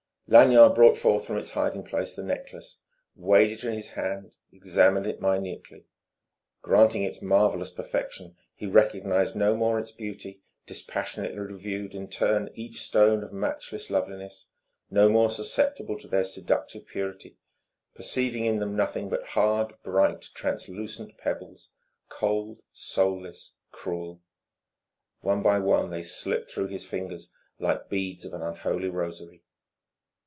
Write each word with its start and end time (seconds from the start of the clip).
Lanyard 0.27 0.75
brought 0.75 0.95
forth 0.95 1.25
from 1.27 1.37
its 1.37 1.49
hiding 1.49 1.83
place 1.83 2.15
the 2.15 2.23
necklace, 2.23 2.77
weighed 3.17 3.51
it 3.51 3.65
in 3.65 3.73
his 3.73 3.89
hand, 3.89 4.31
examined 4.53 5.05
it 5.05 5.19
minutely. 5.21 5.83
Granting 6.61 7.03
its 7.03 7.21
marvellous 7.21 7.69
perfection, 7.71 8.37
he 8.55 8.65
recognized 8.65 9.35
no 9.35 9.57
more 9.57 9.77
its 9.77 9.91
beauty, 9.91 10.39
dispassionately 10.65 11.37
reviewed 11.37 11.93
in 11.93 12.07
turn 12.07 12.49
each 12.53 12.81
stone 12.81 13.25
of 13.25 13.33
matchless 13.33 13.89
loveliness, 13.89 14.47
no 14.89 15.09
more 15.09 15.29
susceptible 15.29 15.99
to 15.99 16.07
their 16.07 16.23
seductive 16.23 16.87
purity, 16.87 17.35
perceiving 17.93 18.45
in 18.45 18.59
them 18.59 18.73
nothing 18.73 19.09
but 19.09 19.27
hard, 19.27 19.73
bright, 19.83 20.29
translucent 20.33 21.17
pebbles, 21.17 21.71
cold, 22.07 22.61
soulless, 22.71 23.55
cruel. 23.73 24.21
One 25.19 25.43
by 25.43 25.59
one 25.59 25.89
they 25.89 26.03
slipped 26.03 26.49
through 26.49 26.67
his 26.67 26.85
fingers 26.85 27.33
like 27.59 27.89
beads 27.89 28.23
of 28.23 28.33
an 28.33 28.41
unholy 28.41 28.87
rosary. 28.87 29.43